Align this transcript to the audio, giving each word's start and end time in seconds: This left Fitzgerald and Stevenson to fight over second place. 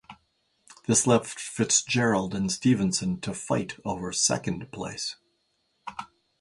This 0.87 1.05
left 1.05 1.39
Fitzgerald 1.39 2.33
and 2.33 2.51
Stevenson 2.51 3.19
to 3.21 3.35
fight 3.35 3.77
over 3.85 4.11
second 4.11 4.71
place. 4.71 5.15